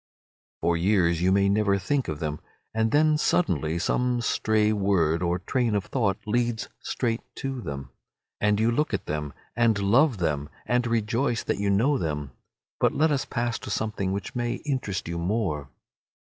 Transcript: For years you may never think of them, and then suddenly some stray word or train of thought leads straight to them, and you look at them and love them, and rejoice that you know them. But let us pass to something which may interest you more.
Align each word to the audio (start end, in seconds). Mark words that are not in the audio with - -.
For 0.61 0.75
years 0.77 1.21
you 1.21 1.31
may 1.31 1.47
never 1.47 1.77
think 1.77 2.07
of 2.07 2.17
them, 2.19 2.39
and 2.73 2.89
then 2.89 3.19
suddenly 3.19 3.77
some 3.77 4.19
stray 4.21 4.73
word 4.73 5.21
or 5.21 5.37
train 5.37 5.75
of 5.75 5.85
thought 5.85 6.17
leads 6.25 6.69
straight 6.79 7.21
to 7.35 7.61
them, 7.61 7.91
and 8.39 8.59
you 8.59 8.71
look 8.71 8.95
at 8.95 9.05
them 9.05 9.31
and 9.55 9.77
love 9.77 10.17
them, 10.17 10.49
and 10.65 10.87
rejoice 10.87 11.43
that 11.43 11.59
you 11.59 11.69
know 11.69 11.99
them. 11.99 12.31
But 12.79 12.95
let 12.95 13.11
us 13.11 13.25
pass 13.25 13.59
to 13.59 13.69
something 13.69 14.11
which 14.11 14.33
may 14.33 14.53
interest 14.65 15.07
you 15.07 15.19
more. 15.19 15.69